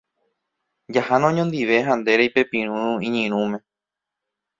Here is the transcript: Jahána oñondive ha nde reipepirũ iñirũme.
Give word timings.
Jahána 0.93 1.27
oñondive 1.29 1.77
ha 1.87 1.93
nde 1.99 2.11
reipepirũ 2.19 2.79
iñirũme. 3.07 3.57